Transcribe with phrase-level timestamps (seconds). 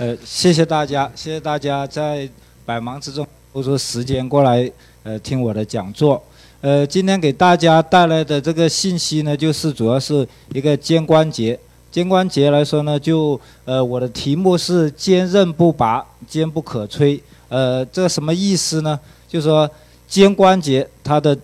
[0.00, 2.26] 呃，谢谢大家，谢谢大家在
[2.64, 6.22] 百忙之中抽出时间过来，呃，听我的讲座。
[6.62, 11.60] 呃，今天给大家带来的这个信息呢，就是主要是一个肩关节。
[11.90, 17.20] 肩关节来说呢，就呃，我的题目是坚韧不拔，坚不可摧。
[17.50, 18.98] 呃，这什么意思呢？
[19.28, 19.70] 就是说
[20.08, 21.36] 肩关节它的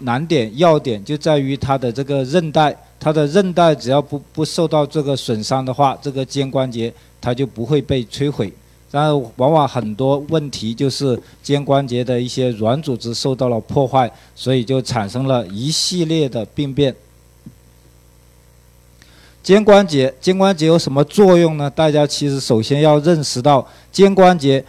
[0.00, 6.92] 难点要点就在于它的这个韧带，它的韧带只要不不受到这个损伤的话，这个肩关节。
[7.20, 8.50] 它就不会被摧毁，
[8.92, 16.94] 然后往往很多问题就是肩关节的一些软组织受到了破坏，所以就产生了一系列的病变。
[19.42, 21.68] 肩关节，肩关节有什么作用呢？
[21.68, 24.64] 大家其实首先要认识到肩关节，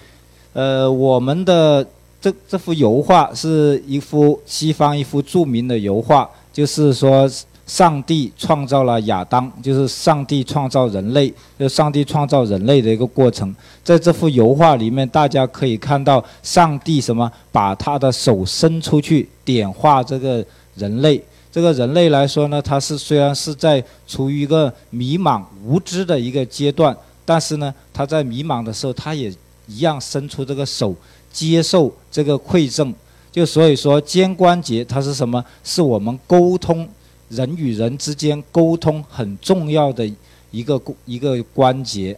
[0.54, 1.86] 呃，我们的
[2.20, 7.30] 这这幅油画是一幅西方一幅著名的油画，就是说。
[7.70, 13.55] 上帝创造了亚当，就是上帝创造人类，就上帝创造人类的一个过程。
[13.84, 21.23] 在这幅油画里面，大家可以看到上帝什么，把他的手伸出去点化这个人类。
[21.52, 29.31] 这个人类来说呢，他是虽然是在处于一个迷茫无知的一个阶段，但是呢，他在迷茫的时候，他也
[29.67, 30.95] 一样伸出这个手
[31.31, 32.92] 接受这个馈赠。
[33.31, 35.45] 就所以说，肩关节它是什么？
[35.64, 36.90] 是我们沟通。
[37.30, 40.05] 人与人之间沟通很重要的
[40.52, 42.17] 一个一个关节。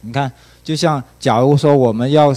[0.00, 0.30] 你看，
[0.64, 2.34] 就像假如说我们要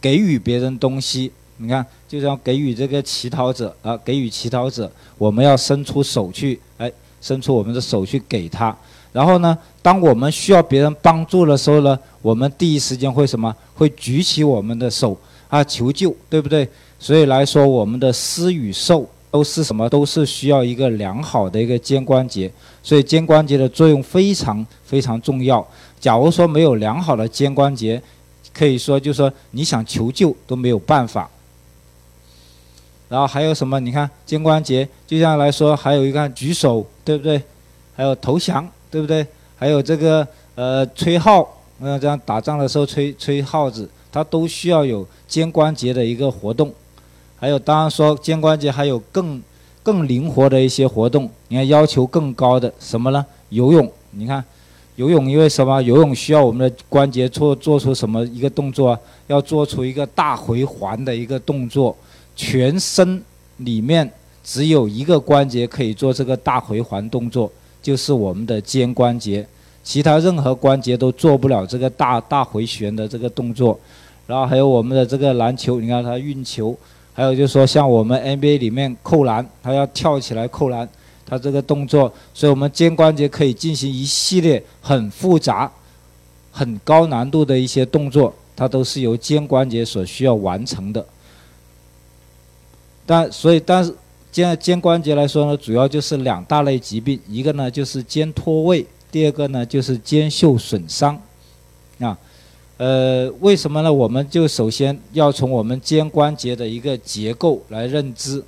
[0.00, 8.74] 给予别人东西，你看，就像给予这个乞讨者啊，给予乞讨者，我们要伸出手去，哎，伸出我们的手去给他。
[9.12, 13.54] 然后呢，当我们需要别人帮助的时候呢，我们第一时间会什么？
[13.74, 15.16] 会举起我们的手
[15.48, 16.68] 啊，求救，对不对？
[16.98, 19.08] 所以来说，我们的施与受。
[19.34, 19.88] 都是什么？
[19.88, 22.48] 都是需要一个良好的一个肩关节，
[22.84, 25.66] 所以肩关节的作用非常非常重要。
[25.98, 28.00] 假如说没有良好的肩关节，
[28.52, 31.28] 可以说就说你想求救都没有办法。
[33.08, 33.80] 然后还有什么？
[33.80, 37.42] 你看肩关节，就像来说，还有一个举手，对不对？
[37.96, 39.26] 还有投降，对不对？
[39.56, 40.24] 还有这个
[40.54, 46.72] 呃吹号，嗯，这样打仗的时候吹吹号子，它都需要有肩关节的一个活动。
[47.44, 49.38] 还有，当然说肩关节还有更
[49.82, 51.28] 更灵活的一些活动。
[51.48, 53.22] 你看，要求更高的什么呢？
[53.50, 53.86] 游泳。
[54.12, 54.42] 你看，
[54.96, 55.78] 游泳因为什么？
[55.82, 58.98] 游泳需要我们的关节做做出什么一个动作？
[59.26, 61.94] 要做出一个大回环的一个动作。
[62.34, 63.22] 全身
[63.58, 64.10] 里面
[64.42, 69.46] 只有一个关节可以做这个大回环动作，就是我们的肩关节。
[69.82, 73.78] 其他任何关节都做不了这个大大回旋的这个动作。
[74.26, 76.74] 然后还有我们的这个篮球，你看它运球。
[77.16, 80.88] 还有就是说，像我们 NBA 里面扣篮，他要跳起来扣篮，
[81.24, 85.70] 他这个动作，所以我们肩关节可以进行一系列很复杂、
[86.50, 91.06] 很高难度的一些动作，它都是由肩关节所需要完成的。
[93.06, 93.94] 但所以，但是
[94.32, 101.16] 肩肩关节来说呢，主要就是两大类疾病，一个呢就是肩脱位，第二个呢就是肩袖损伤，
[102.00, 102.18] 啊。
[102.76, 103.92] 呃，为什么呢？
[103.92, 108.42] 我们就首先要从我们肩关节的一个结构来认知。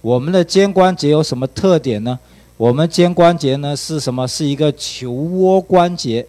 [0.00, 2.16] 我们的肩关节有什么特点呢？
[2.56, 4.28] 我们肩关节呢是什么？
[4.28, 6.24] 是一个球窝关节。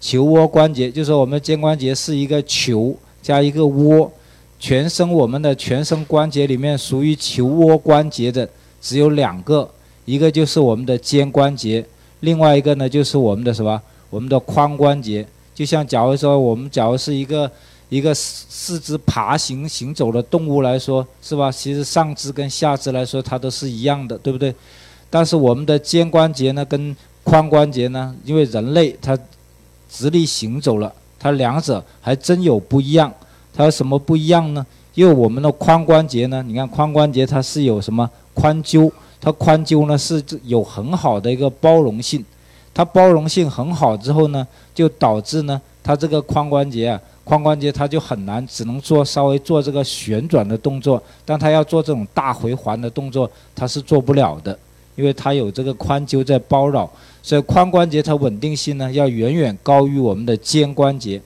[0.00, 4.10] 球窝关节就是我们肩关节是一个球加一个窝。
[4.58, 8.48] 全身我们的全身关节里面属于球窝关节的
[8.80, 9.68] 只有两个，
[10.06, 11.84] 一个就是我们的肩关节，
[12.20, 13.82] 另外一个呢就是我们的什么？
[14.08, 15.26] 我们的髋关节。
[15.56, 17.50] 就像假如说我们假如是一个
[17.88, 21.50] 一个四四肢爬行行走的动物来说，是吧？
[21.50, 24.54] 其实上肢跟下肢来说它都是一样的，对不对？
[25.08, 29.18] 但是我们的肩关节呢，跟髋关节呢，因为人类它
[29.88, 33.10] 直立行走了，它两者还真有不一样。
[33.54, 34.66] 它有什么不一样呢？
[34.94, 42.22] 因为我们的髋关节呢，你看髋关节它是有什么髋臼，它髋臼呢是有很好的一个包容性。
[42.76, 54.58] 它包容性很好之后呢，就导致呢，它这个髋关节啊，髋关节它就很难，只能做稍微做这个旋转的动作，但它要做这种大回环的动作，它是做不了的，
[54.94, 56.86] 因为它有这个髋臼在包绕，
[57.22, 61.18] 所以髋关节它稳定性呢要远远高于我们的肩关节。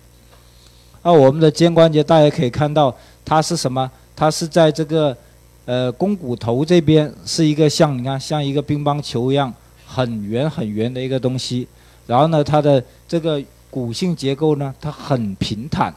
[1.02, 2.94] 而我们的肩关节大家可以看到，
[3.25, 3.90] 它是什么？
[4.14, 5.16] 它是在这个
[5.64, 9.52] 呃肱骨头这边是一个像你看像一个乒乓球一样。
[9.92, 11.66] 很圆很圆的一个东西，
[12.06, 15.92] 然后呢，它的这个骨性结构呢，它很平坦。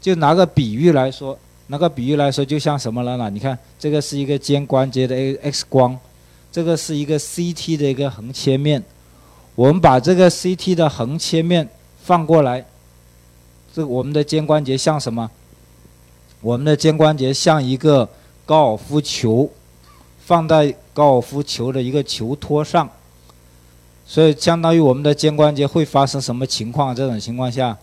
[0.00, 1.36] 就拿个比喻来说，
[1.68, 3.30] 拿个比喻来说，就像什么了呢？
[3.30, 5.98] 你看，这个是一个肩关节的 X 光，
[6.52, 8.82] 这个是一个 CT 的一个横切面。
[9.54, 11.68] 我们把这个 CT 的横切面
[12.02, 12.64] 放过来，
[13.74, 15.30] 这我们的肩关节像什么？
[16.40, 18.08] 我们的肩关节像一个
[18.46, 19.50] 高尔夫球，
[20.24, 22.88] 放在高尔夫球的一个球托上，
[24.10, 26.96] 所以相当于我们的肩关节会发生什么情况？
[26.96, 27.76] 这种情况下，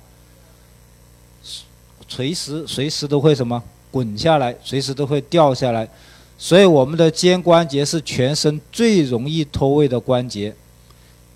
[2.07, 3.61] 随时随时都会什么
[3.91, 5.87] 滚下来，随时都会掉下来，
[6.35, 10.51] 所以我们的肩关节是全身最容易脱位的关节。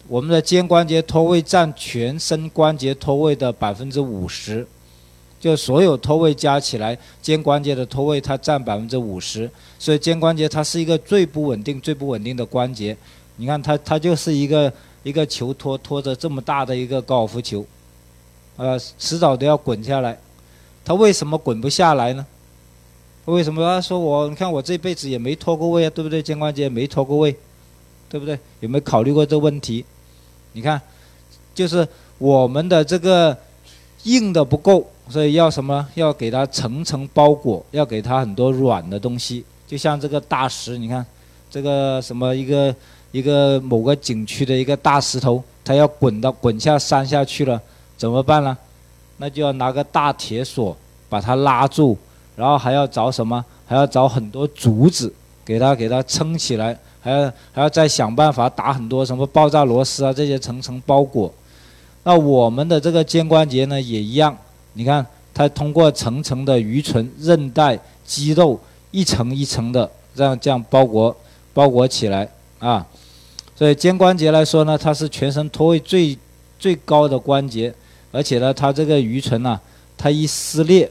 [0.07, 4.65] 我们的肩关节脱位占全身关节脱位的百分之五十。
[5.39, 12.97] 就所有脱位加起来，肩关节的脱位它占百分之五十，所以肩关节它是一个最不稳定、最不稳定的关节。
[13.39, 14.71] 你看它，它就是一个
[15.01, 17.65] 一个球托托着这么大的一个高尔夫球，
[18.57, 20.19] 呃，迟早都要滚下来。
[20.83, 22.25] 它为什么滚不下来呢？
[23.23, 24.27] 为什么他说我？
[24.27, 26.21] 你看我这辈子也没脱过位啊，对不对？
[26.21, 27.33] 肩关节没脱过位，
[28.09, 28.37] 对不对？
[28.59, 29.85] 有没有考虑过这问题？
[30.51, 30.81] 你看，
[31.55, 31.87] 就是
[32.17, 33.37] 我们的这个
[34.03, 34.85] 硬的不够。
[35.09, 35.87] 所以要什么？
[35.95, 39.43] 要给它层层包裹，要给它很多软的东西。
[39.65, 41.03] 就像这个大石，你看，
[41.49, 42.75] 这个什么一个
[43.11, 47.59] 一个某个景区的一个大石头，它要滚到滚下山下去了，
[47.97, 48.57] 怎么办呢？
[49.17, 50.75] 那就要拿个大铁锁
[51.09, 51.97] 把它拉住，
[52.35, 53.43] 然后还要找什么？
[53.65, 55.13] 还要找很多竹子
[55.45, 61.31] 给它给它撑起来，还要还要再想办法打很多什么爆炸螺丝啊，这些层层包裹。
[62.03, 64.35] 那我们的这个肩关节呢，也一样。
[64.73, 68.59] 你看，它通过层层的鱼唇、韧带、肌肉，
[68.91, 71.15] 一层一层的这样这样包裹
[71.53, 72.27] 包裹起来
[72.59, 72.85] 啊。
[73.59, 76.17] 所以肩关节来说呢，它是全身脱位最
[76.57, 77.73] 最高的关节，
[78.09, 79.59] 而且呢，它这个鱼唇呐，
[79.97, 80.89] 它一撕裂，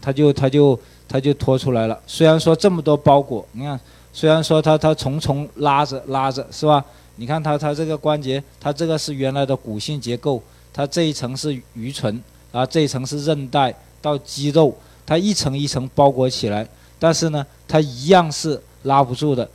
[0.00, 2.00] 它就它就它就脱出来了。
[2.06, 3.78] 虽然说这么多包裹，你看，
[4.10, 6.82] 虽然说它它重重拉着拉着是吧？
[7.16, 10.42] 你看它它这个关节，它这个是原来的骨性结构，
[10.72, 12.18] 它这一层是鱼唇。
[12.52, 14.74] 啊，这一层是韧带到肌肉，
[15.04, 16.66] 它一层一层包裹起来，
[16.98, 19.46] 但是呢，它一样是拉不住的，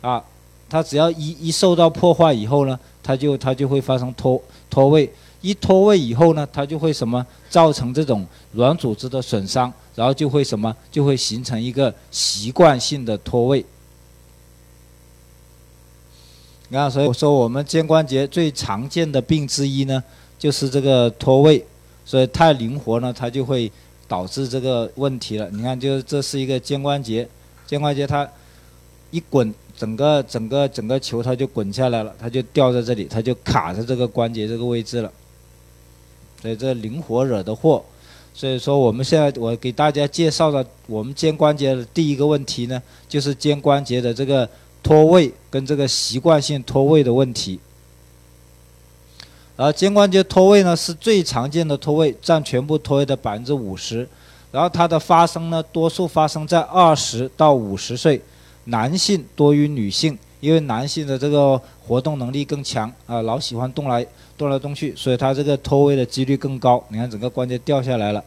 [0.00, 0.24] 啊，
[0.68, 5.10] 它只要一一受到破坏以后呢，它就它就会发生脱脱位，
[5.40, 13.64] 一脱位以后呢，它就会什么造成这种软组织的损伤，然后就会什么就会形成一个习惯性的脱位。
[16.68, 20.02] 你看，所以我说我们肩关节最常见的病之一呢，
[20.38, 21.64] 就是这个脱位。
[22.04, 23.70] 所以太灵活呢，它就会
[24.06, 25.46] 导致这个问题了。
[25.50, 27.28] 你看，就这是一个肩关节，
[27.66, 28.26] 肩关节它
[29.10, 35.12] 一滚，整个整个整个球它就滚下来了，它就掉在这里，它就卡在这个关节这个位置了。
[36.42, 37.84] 所以这灵活惹的祸。
[38.34, 44.48] 所以说我们现在我给大家介绍的我们肩关节的第一个问题呢，就是肩关节的这个
[44.82, 47.58] 脱位跟这个习惯性脱位的问题。
[49.56, 54.08] 然后肩关节脱位呢，是最常见的脱位，占全部脱位的百分之五十。
[54.52, 58.22] 然后它的发生呢，多数发生在二十到五十岁，
[58.68, 64.06] 男性多于女性，因为男性的这个活动能力更强啊，老喜欢动来
[64.36, 66.82] 动来动去，所以他这个脱位的几率更高。
[66.88, 68.22] 你看整个关节掉下来了，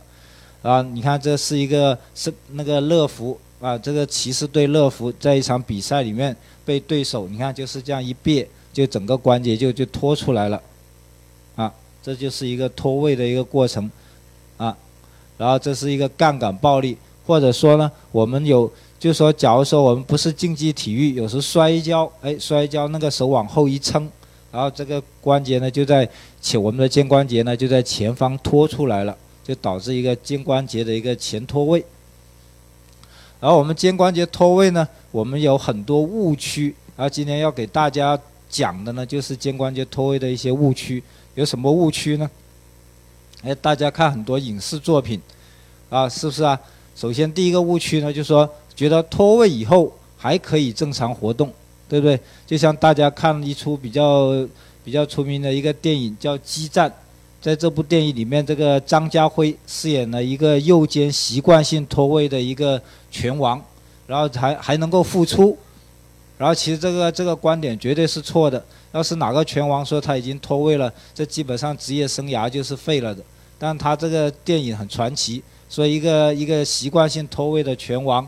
[0.63, 6.35] 啊，你看这是一个是那个乐福啊，这个骑士队乐福在一场比赛里面
[6.65, 10.61] 被对手，你看就是这样一别，就整个关节就就脱出来了。
[11.55, 11.71] 啊
[12.03, 13.89] 这就是一个脱位的一个过程，
[14.57, 14.75] 啊，
[15.37, 18.71] 然后这是一个杠杆暴力，或者说呢，我们有，
[19.01, 24.07] 就说假如说我们不是竞技体育，有时摔跤，哎，摔跤那个手往后一撑，
[24.51, 26.07] 然后这个关节呢就在
[26.39, 31.83] 前，我们的肩关节呢就在前方脱出来了，就导致一个肩关节的一个前脱位。
[33.39, 38.15] 然后我们肩关节脱位呢，我们有很多误区，然后今天要给大家
[38.51, 41.01] 讲的呢，就是肩关节脱位的一些误区。
[41.33, 42.29] 有什么误区呢？
[43.41, 45.19] 哎，大家看很多影视作品，
[45.89, 46.59] 啊，是不是啊？
[46.95, 51.51] 首先第一个误区呢，就是说觉得脱位以后还可以正常活动，
[51.89, 52.19] 对不对？
[52.45, 54.47] 就像大家看一出比较
[54.83, 56.89] 比较出名的一个电影叫《激战》，
[57.41, 63.63] 在这部电影里面，这个张家辉饰演了一个右肩习惯性脱位的一个拳王，
[64.07, 65.57] 然后还还能够复出，
[66.37, 68.63] 然后其实这个这个观点绝对是错的。
[68.93, 73.23] 要是哪个拳王说他已经脱位了，这基本上职业生涯就是废了的。
[73.57, 78.27] 但他这个电影很传奇，说一个一个习惯性脱位的拳王，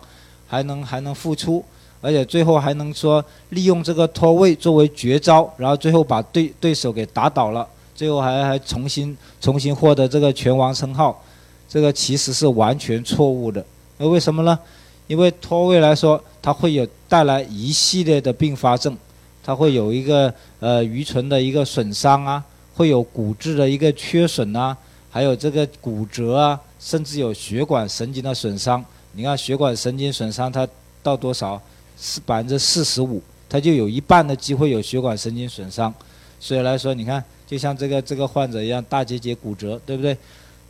[0.53, 1.65] 还能还能复出，
[2.00, 11.19] 而且最后还能说利用这个脱位作为绝招，然后最后把对对手给打倒了，最后还还重新重新获得这个拳王称号，
[11.67, 13.65] 这个其实是完全错误的。
[13.98, 14.60] 那为什么呢？
[15.07, 18.95] 因为脱位来说，它会有带来一系列的并发症。
[19.43, 22.43] 它会有一个呃鱼唇的一个损伤啊，
[22.75, 24.77] 会有骨质的一个缺损啊，
[25.10, 28.86] 还有这个骨折啊，甚至有血管神经的损伤。
[29.13, 30.67] 你看血管神经损伤，它
[31.01, 31.62] 到多少？
[31.96, 35.93] 是百分之四十五，它就有一半的机会有血管神经损伤。
[36.39, 40.17] 所以来说，你看，就像这个这个患者一样，大结节骨折，对不对？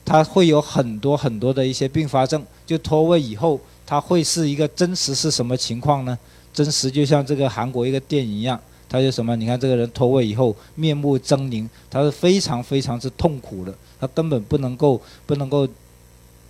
[0.06, 2.46] 他会有很多很多的一些并发症。
[2.66, 6.18] 就脱位以后，他会是一个真实是什么情况呢？
[6.54, 8.60] 真实就像这个韩国一个电影一样，
[8.90, 9.36] 他就什么？
[9.38, 15.68] 你看这个人脱位以后面目狰狞，他是非常非常之痛苦的，他根本不能够不能够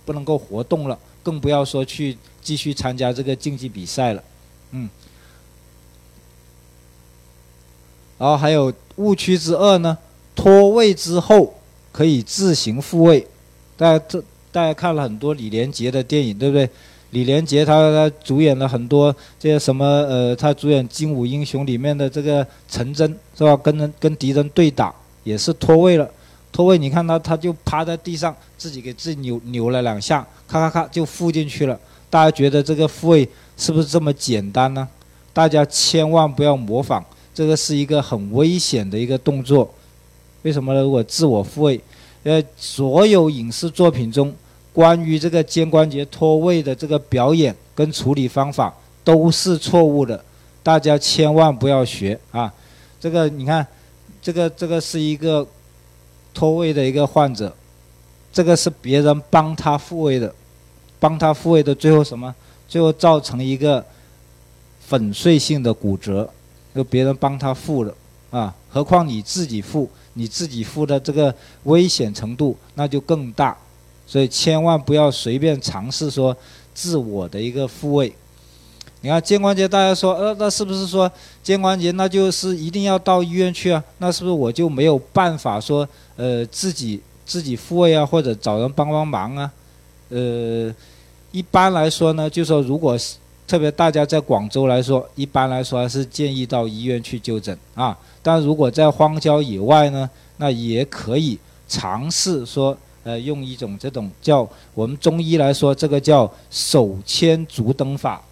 [0.04, 4.22] 不能够活动了，更不要说去继续参加这个竞技比赛了。
[4.70, 4.88] 嗯。
[8.16, 9.98] 然后还有误区之二呢，
[10.36, 11.52] 脱位之后
[11.90, 13.26] 可以自行复位。
[13.76, 16.70] 大家这大家看了很多李连杰的电影，对不对？
[17.10, 23.56] 李连杰他他主演了很多这些什么呃，他主演《精武英雄》里面的这个陈真，是吧？
[23.56, 26.10] 跟跟敌人对打也是脱位了，
[26.54, 31.76] 脱位你看他他就趴在地上，自己给自己扭扭了两下，咔咔咔就附进去了。
[32.08, 34.88] 大家觉得这个复位是不是这么简单呢？
[35.32, 37.02] 大家千万不要模仿，
[37.34, 39.68] 这个是一个很危险的一个动作。
[40.42, 40.80] 为什么呢？
[40.82, 41.80] 如果自我复位，
[42.22, 44.32] 呃，所有影视作品中。
[44.72, 50.20] 关于这个肩关节脱位的这个表演跟处理方法都是错误的，
[50.64, 52.52] 大家千万不要学啊！
[52.98, 53.64] 这个你看，
[54.20, 55.46] 这个这个是一个
[56.34, 57.54] 脱位的一个患者，
[58.32, 60.34] 这个是别人帮他复位的，
[60.98, 62.34] 帮他复位的，最后什么？
[62.68, 63.84] 最后造成一个
[64.80, 66.28] 粉碎性的骨折，
[66.74, 67.94] 就别人帮他复了
[68.30, 68.54] 啊！
[68.68, 71.32] 何况你自己复，你自己复的这个
[71.64, 73.56] 危险程度那就更大。
[74.06, 76.36] 所以千万不要随便尝试说
[76.74, 78.12] 自我的一个复位。
[79.04, 83.84] 你看肩关节，大家说，呃，那是不是说肩关节那就是一定要到医院去啊？
[83.98, 89.52] 那是不是我就没有办法说，呃，自己自己复位啊，或者找人帮帮忙啊？
[90.08, 90.74] 呃，
[91.32, 92.98] 一般来说呢，就说如果
[93.46, 97.94] 特别大家在广州来说，一般来说还是建议到医院去就诊啊。
[98.22, 100.08] 但如果在荒郊野外呢，
[100.38, 102.74] 那也可以尝试说。
[103.06, 108.22] 呃，用一种这种叫我们中医来说，这个叫手牵足蹬法，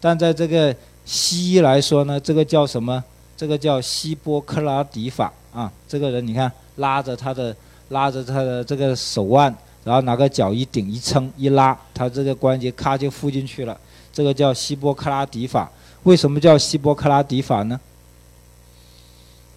[0.00, 0.74] 但在这个
[1.04, 3.02] 西医来说呢，这个叫什么？
[3.36, 5.70] 这个叫希波克拉底法啊。
[5.88, 7.54] 这个人你看，拉着他的
[7.90, 13.78] 拉着他的这个手腕，然后拿个脚一顶一撑一拉，他这个关节咔就附进去了。
[14.12, 15.70] 这个叫希波克拉底法。
[16.04, 17.78] 为什么叫希波克拉底法呢？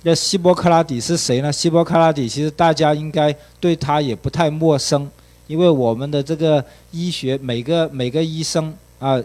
[0.03, 1.53] 那希波克拉底是谁呢？
[1.53, 5.09] 希波克拉底其实大家应该对他也不太陌生，
[5.45, 9.21] 因为我们的这个医学，每个每个医生啊，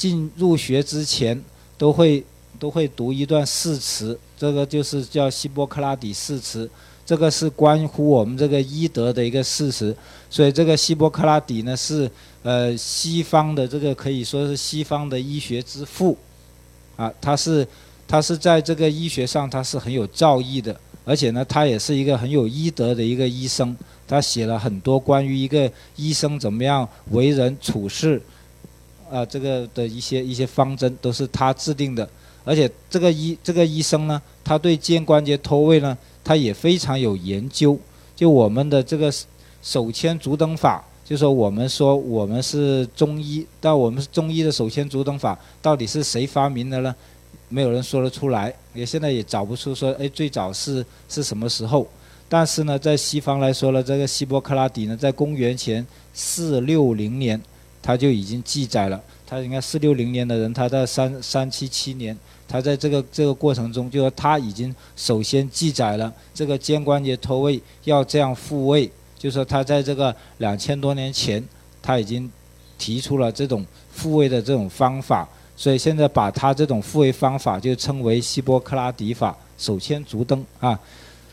[0.00, 1.38] 进入学之前
[1.76, 2.24] 都会
[2.58, 6.70] 都会读一段誓词，这个就是叫希波克拉底誓词，
[7.04, 9.94] 这个是关乎我们这个医德的一个事实。
[10.30, 12.10] 所以这个希波克拉底呢，是
[12.42, 16.16] 呃西方的这个可以说是西方的医学之父，
[16.96, 17.68] 啊，他是。
[18.10, 23.76] 他是在这个医学上，他是很有造诣的，而且呢，他也是一个很有医德的一个医生。
[24.08, 28.20] 他写了很多关于一个医生怎么样为人处事，
[29.10, 32.08] 啊，这个的一些一些方针都是他制定的。
[32.44, 37.78] 而且这个医这个医生呢，他对肩关节脱位呢，他也非常有研究。
[38.16, 39.12] 就我们的这个
[39.62, 46.94] 手牵足蹬法，就说我们说我们是中医，但我们是中医的手牵足蹬法到底是谁发明的呢？
[47.48, 51.86] 没有人说得出来，也现在也找不出说，哎，最早是是什么时候？
[52.28, 57.40] 但是呢，在西方来说呢，这个希波克拉底呢，在公元前四六零年，
[57.82, 59.00] 他就已经记载了。
[59.26, 62.16] 他应该四六零年的人，他在三三七七年，
[62.48, 71.42] 他在这个这个过程中，就说他已经首先记载了这个肩关节脱位要这样复位，就说他在这个两千多年前，
[71.80, 72.28] 他已经
[72.76, 75.28] 提出了这种复位的这种方法。
[75.56, 80.76] 所以现在把他这种复位方法就称为希波克拉底法，手牵足蹬啊，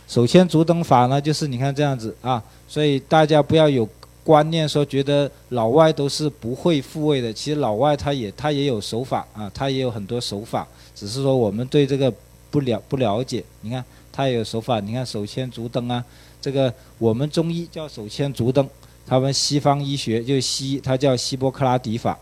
[0.06, 3.88] 手牵足蹬法呢，就是你看这样子啊，所以大家不要有
[4.28, 12.14] 观念说觉得老外都是不会复位的，其实老外他也他也有手法啊，他也有很多手法，只是说我们对这个
[12.52, 13.42] 不了不了解。
[13.62, 13.82] 你看
[14.12, 16.04] 他也有手法，你看手牵足蹬啊，
[16.42, 18.68] 这个我们中医叫手牵足蹬，
[19.06, 22.20] 他们西方医学就西，它叫希波克拉底法。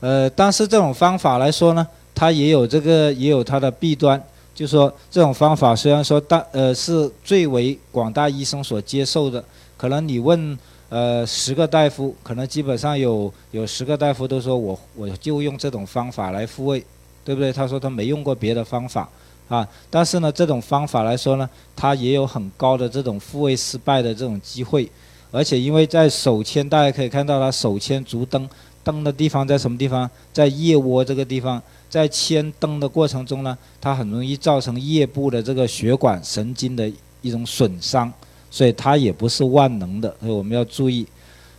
[0.00, 4.20] 呃，但是这种方法来说呢，它也有这个也有它的弊端，
[4.52, 9.42] 就说这种方法虽然说大呃是最为广大医生所接受的，
[9.82, 10.56] 可能你问
[10.90, 16.86] 呃十个大夫，可能基本上有有十个大夫都说我我就用这种方法来复位，
[17.24, 17.52] 对不对？
[17.52, 19.08] 他说他没用过别的方法，
[19.48, 19.66] 啊。
[19.90, 24.88] 但是呢，这种方法来说呢，它也有很高的这种复位失败的这种机会。
[25.32, 28.48] 而且因为在手牵，大家可以看到它手牵足蹬，
[28.84, 30.08] 蹬的地方在什么地方？
[30.32, 31.60] 在腋窝这个地方。
[31.90, 36.88] 在牵蹬的过程中呢，它很容易造成腋部的这个血管神经的
[37.20, 38.10] 一种损伤，
[38.52, 41.06] 所以它也不是万能的，所以我们要注意。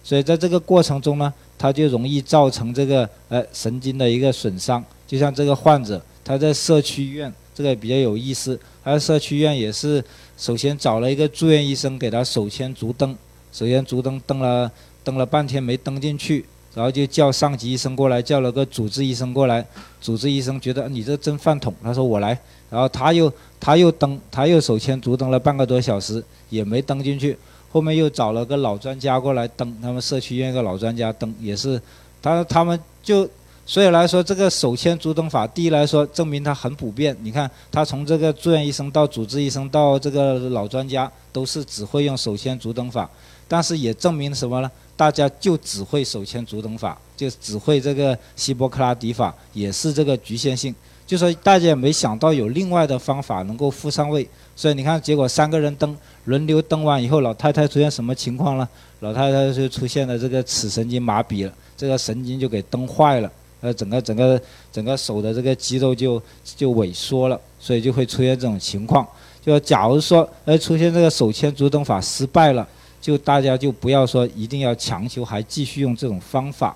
[0.03, 4.83] 所以在这个过程中呢，它就容易造成这个呃神经的一个损伤。
[5.07, 8.59] 就像这个患者，他在社区医院，这个比较有意思。
[8.83, 10.03] 他在社区医院也是
[10.37, 13.15] 首先找了一个住院医生给他手牵足蹬，
[13.51, 14.71] 首先足蹬蹬了
[15.03, 16.45] 蹬了半天没蹬进去。
[16.75, 19.63] 然后就叫上级医生过来，叫了个主治医生过来。
[20.01, 22.37] 主治医生觉得你这真饭桶，他说我来。
[22.73, 27.37] 然后他又他又登，他又手牵足蹬了半个多小时，也没登进去。
[27.71, 31.79] 后面又找了个老专家过来登，他们社区医院一个老专家登，也是
[32.19, 33.29] 他他们就
[33.63, 37.15] 所以来说，这个手牵足蹬法，第一来说证明它很普遍。
[37.21, 43.07] 你看他从这个住院医生到主治医生到这个老专家，都是只会用手牵足蹬法，
[43.47, 44.71] 但是也证明什么呢？
[45.03, 50.73] 大家就只会手牵足蹬法，就只会这个希波克拉底法，也是这个局限性。
[51.05, 55.93] 就说大家也没想到有另外的方法能够复上位，所以你看，结果三个人蹬，
[56.23, 58.67] 轮流蹬完以后，老太太出现什么情况了？
[59.01, 63.29] 老太太就出现了这个尺神经麻痹了，这个神经就给蹬坏了，
[63.59, 64.41] 呃，整个整个
[64.71, 66.21] 整个手的这个肌肉就
[66.55, 69.05] 就萎缩了，所以就会出现这种情况。
[69.45, 72.65] 就假如说，呃，出现这个手牵足蹬法失败了。
[73.03, 76.73] 就大家就不要说一定要强求还继续用这种方法，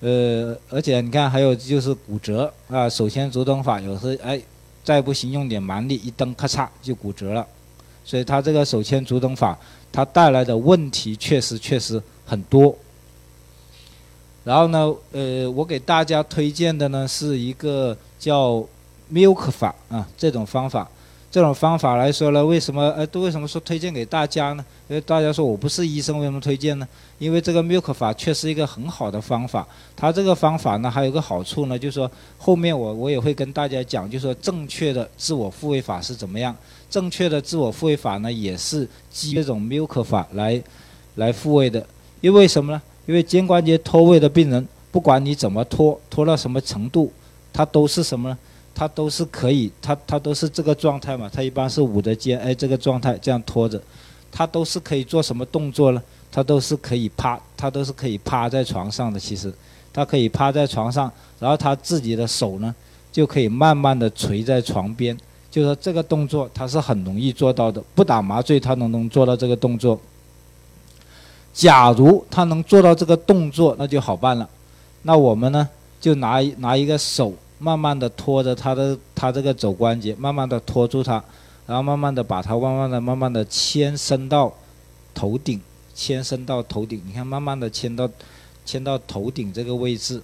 [0.00, 4.42] 呃，而且你看还有就是骨折啊，手牵足蹬法有时哎
[4.82, 7.46] 再不行用点蛮力一蹬咔嚓就骨折了，
[8.04, 9.56] 所以它这个手牵足蹬法
[9.92, 12.76] 它带来的问题确实确实很多。
[14.42, 18.66] 然后呢，呃，我给大家推荐的呢是一个叫
[19.12, 20.90] Milk 法啊这种方法。
[21.30, 24.64] 这种方法来说呢，为什么呃都为什么说推荐给大家呢？
[24.88, 26.88] 因为大家说我不是医生，为什么推荐呢？
[27.20, 29.64] 因为这个 Milk 法确实一个很好的方法。
[29.94, 36.56] 它这个方法呢，还有个好处呢，就是说后面我我也会跟大家讲，就是说正确的自我复位法是怎么样。
[36.90, 40.60] 正确的自我复位法呢，也是基于这种 Milk 法来
[41.14, 41.86] 来复位的。
[42.20, 42.82] 因为什么呢？
[43.06, 47.12] 因为肩关节脱位的病人，不管你怎么脱，脱到什么程度，
[47.52, 48.38] 它都是什么呢？
[48.80, 53.78] 它都是可以，它它都是这个状态嘛，它一般是捂着肩，哎，这个状态这样拖着，
[54.32, 56.02] 它都是可以做什么动作呢？
[56.32, 59.20] 它都是可以趴，它都是可以趴在床上的。
[59.20, 59.52] 其实，
[59.92, 62.74] 它可以趴在床上，然后他自己的手呢，
[63.12, 65.14] 就可以慢慢的垂在床边。
[65.50, 70.00] 就说这个动作，它是很容易做到的，不打麻醉，它能能做到这个动作。
[71.52, 74.48] 假如他能做到这个动作，那就好办了。
[75.02, 75.68] 那我们呢，
[76.00, 77.34] 就拿拿一个手。
[77.60, 81.22] 慢慢的拖着他的他这个肘关节，慢慢的拖住它，
[81.66, 84.50] 然后慢慢的把它慢慢的慢慢的牵伸到
[85.14, 85.60] 头顶，
[85.94, 87.02] 牵伸到头顶。
[87.06, 88.08] 你看，慢慢的牵到
[88.64, 90.22] 牵到头顶这个位置，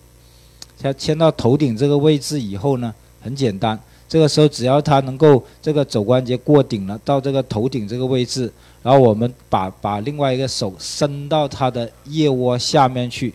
[0.81, 3.79] 他牵到头顶这个位置以后呢，很简单。
[4.09, 8.51] 这个时候只要他能够这个肘关节过顶了，到这个头顶这个位置，
[8.83, 13.35] 然后我们把把另外一个手伸到他的腋窝下面去。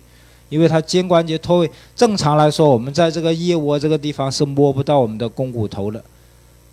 [0.51, 6.03] 因为它肩关节脱位，正常来说，我们在这个腋窝这个地方是摸不到我们的肱骨头的。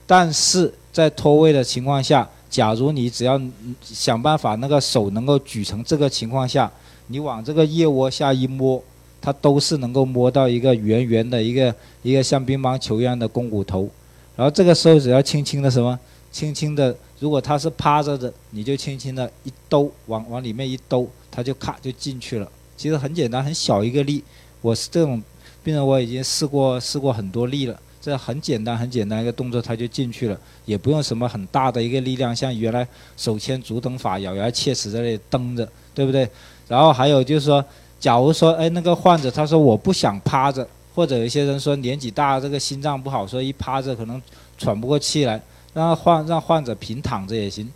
[0.05, 3.41] 但是在脱位的情况下，假如你只要
[3.81, 6.69] 想办法那个手能够举成这个情况下，
[7.07, 8.83] 你往这个腋窝下一摸，
[9.21, 13.89] 它都是能够摸到一个圆圆的一个一个像乒乓球一样的肱骨头。
[14.35, 15.97] 然后这个时候只要轻轻的什么，
[16.33, 22.49] 轻轻的，如果它是趴着的，你就轻轻的一兜，往往里面一兜，它就咔就进去了。
[22.79, 24.23] 其实很简单，很小一个力。
[24.61, 25.21] 我是这种
[25.65, 27.77] 病人，我已经试过试过很多力了。
[28.01, 32.87] 这很简单，很简单一个动作，他就进去了，也不用什么很大的一个力量，像原来
[33.17, 36.27] 手牵足蹬法，咬牙切齿在那里蹬着，对不对？
[36.69, 37.63] 然后还有就是说，
[37.99, 44.23] 假如说，哎，那个患者他说我不想趴着，或者有些人说年纪大，这个心脏不好，说一趴着可能
[44.57, 45.43] 喘不过气来，
[45.75, 47.69] 让患让患者平躺着也行。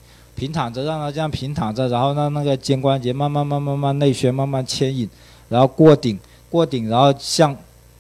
[0.43, 5.09] 平躺着，让他这样平躺着，然后让那个肩关节慢慢、慢、慢慢内旋，慢慢牵引，
[5.49, 6.19] 然后过顶，
[6.51, 7.57] 过顶，然后像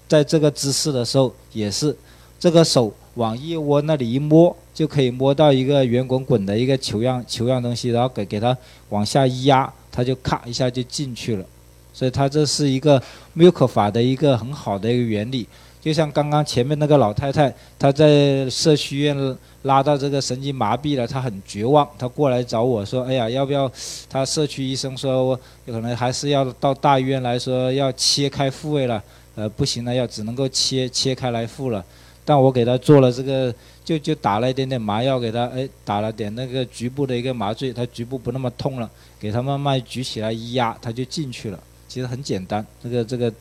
[0.08, 1.96] 在这个姿势的时候，也是
[2.40, 11.44] 这个手往腋窝那里一摸，就可以摸到一个圆滚滚的一个球样、球样东西，然后给给它往下一压，它就咔一下就进去了。
[11.92, 13.00] 所以它这是一个
[13.36, 15.46] Milk 法的一个很好的一个原理。
[15.82, 23.68] 就像刚刚前面那个老太太，她在社区医院拉到这个神经麻痹了，她很绝望，她过来找我说：“哎呀，要不要？”
[24.08, 29.02] 她社区医生说：“我可能还是要到大医院来说要切开复位了，
[29.34, 31.84] 呃，不行了，要只能够切切开来复了。”
[32.24, 33.52] 但我给她做了这个，
[33.84, 41.58] 就就打了一点点麻药给她，哎，打了点那个局部的一个麻醉，她局部不那么痛了，给她慢慢举起来一压，她就进去了。
[41.88, 43.32] 其实很简单，这个这个。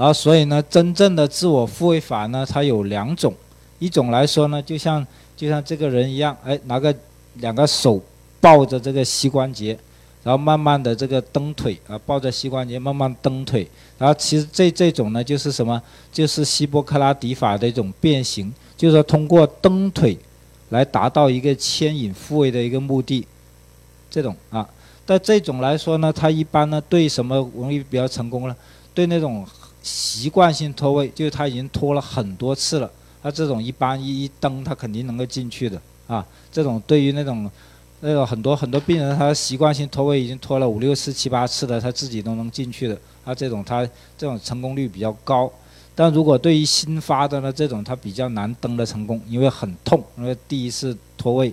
[0.00, 3.34] 然后所以呢，真正的自我复位法呢，它有两种，
[3.78, 6.94] 一种来说呢，就像就像这个人一样，哎，拿个
[7.34, 8.00] 两个手
[8.40, 9.78] 抱着这个膝关节。
[10.22, 13.68] 然后慢慢的这个蹬腿啊，抱着膝关节慢慢蹬腿。
[13.98, 15.82] 然后其实这这种呢，就是什么？
[16.10, 20.16] 就是希波克拉底法的一种变形，就是说通过蹬腿
[20.70, 23.26] 来达到一个牵引复位的一个目的。
[24.10, 24.66] 这种啊，
[25.04, 28.56] 但这种来说呢，它一般呢对什么容易比较成功呢？
[28.94, 29.46] 对那种
[29.82, 32.90] 习惯性脱位，就是他已经脱了很多次了，
[33.22, 36.26] 那这种一般一一蹬，他肯定能够进去的啊。
[36.52, 37.50] 这种对于那种。
[38.02, 42.98] 那个很多很多病人，他习惯性脱位已经脱了五六次、七八次了，他自己都能进去的。
[43.22, 45.52] 他这种他这种成功率比较高。
[45.94, 51.52] 但如果对于新发的呢，这种他比较难登的成功，因为很痛，因为第一次脱位。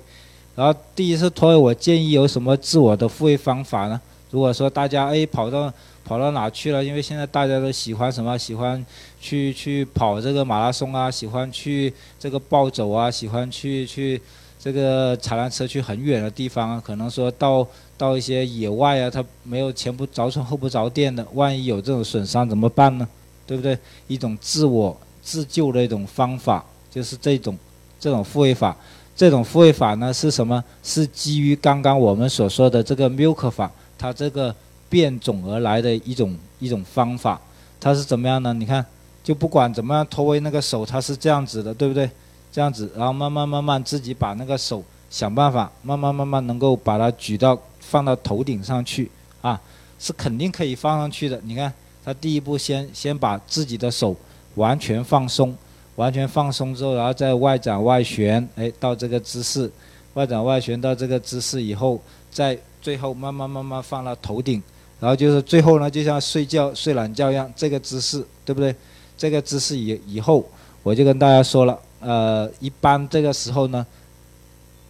[0.55, 3.99] 然后第一次脱位，我建议有什么自我的复位方法呢？
[4.31, 5.69] 如果说大家哎跑到
[6.07, 6.83] 跑到哪去了？
[6.83, 8.37] 因为现在大家都喜欢什么？
[8.37, 8.83] 喜欢
[9.19, 14.21] 去去跑这个马拉松啊，喜欢去这个暴走啊，喜欢去去。
[14.59, 17.65] 这个踩单车去很远的地方啊，可能说到
[17.95, 23.07] 到一些野外啊，他没有前不着村后不着店的，万一有这种损伤怎么办呢？
[23.45, 23.77] 对不对？
[24.07, 27.55] 一种自我自救的一种方法，就是这种
[27.99, 28.75] 这种复位法。
[29.15, 30.61] 这种复位法呢是什么？
[30.83, 34.53] 是基于刚刚我们所说的这个 Milk 法，它这个
[34.89, 37.39] 变种而来的一种一种方法。
[37.79, 38.53] 它是怎么样呢？
[38.53, 38.85] 你看，
[39.23, 42.09] 就不管怎么样脱位那个手，它是这样子的，对不对？
[42.51, 49.61] 这样子，然后慢慢慢慢自己把那个手想办法，慢慢慢慢能够把它举到放到头顶上去啊，
[49.99, 51.39] 是肯定可以放上去的。
[51.43, 51.71] 你看，
[52.03, 54.15] 他第一步先先把自己的手
[54.55, 55.55] 完全放松，
[55.97, 59.71] 完全放松之后，然后再外展外旋，哎，到这个姿势，
[60.15, 64.63] 外展外旋到这个姿势以后，再最后慢慢慢慢放到头顶，
[64.99, 68.75] 然后就是最后呢，就像睡觉睡懒觉一样，这个姿势，对不对？
[69.17, 70.43] 这个姿势以以后，
[70.83, 71.79] 我就跟大家说了。
[71.99, 73.85] 呃，一般这个时候呢，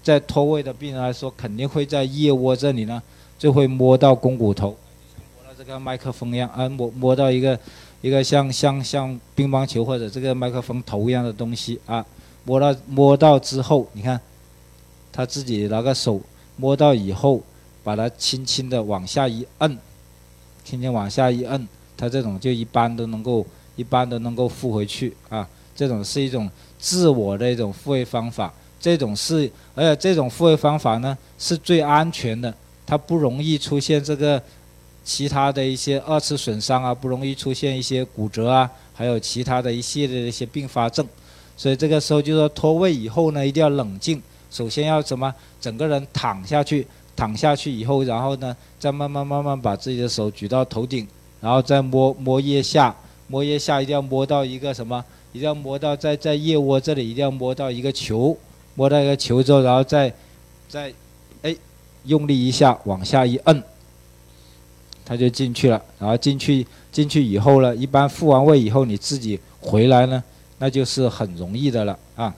[0.04, 3.02] 在脱位的病人来说，肯定会在腋窝这里呢，
[3.40, 4.76] 就会摸到肱骨头，
[5.36, 7.58] 摸到这个麦克风一样啊，摸摸到一个
[8.02, 12.06] 一个像像像乒乓球或者这个麦克风头一样的东西啊，
[12.44, 14.20] 摸到摸到之后，你看，
[15.14, 16.20] 他自己拿个手
[16.58, 17.42] 摸到以后，
[17.84, 19.78] 把它轻轻的往下一摁，
[20.68, 23.46] 轻轻往下一摁，他这种就一般都能够
[23.78, 26.50] 一般都能够复回去啊，这种是一种。
[26.80, 32.54] 自我的一种复位方法，这种是，而且这种复位方法呢是最安全的，
[32.86, 34.40] 它不容易出现这个
[35.04, 41.04] 其他的一些二次损伤啊，不容易出现一些骨折啊，还有其他的一系列的一些并发症。
[41.58, 46.86] 所以这个时候就说脱位以后呢，一定要冷静，首先要什么，整个人躺下去，
[47.18, 51.06] 躺下去以后，然后呢再慢慢慢慢把自己的手举到头顶，
[51.42, 52.96] 然后再摸摸腋下，
[53.28, 55.04] 摸腋下一定要摸到一个什么？
[55.34, 58.38] 一定要摸到在在腋窝这里，一定要摸到一个球，
[58.76, 60.14] 摸到一个球之后，然后再
[60.70, 60.94] 再
[61.42, 61.56] 哎
[62.06, 63.64] 用力一下往下一摁，
[65.04, 65.82] 它就进去了。
[66.00, 70.24] 然后进去进去以后呢，一般复完位以后你自己回来呢，
[70.60, 72.34] 那就是很容易的了啊。